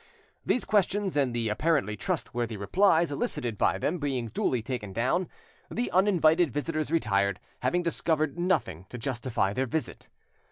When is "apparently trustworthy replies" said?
1.49-3.11